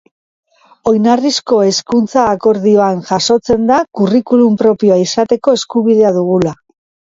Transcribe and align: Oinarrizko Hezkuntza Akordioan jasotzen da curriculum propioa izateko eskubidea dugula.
Oinarrizko 0.91 1.59
Hezkuntza 1.65 2.23
Akordioan 2.37 3.05
jasotzen 3.11 3.69
da 3.73 3.79
curriculum 4.01 4.59
propioa 4.65 5.01
izateko 5.07 5.57
eskubidea 5.61 6.17
dugula. 6.21 6.59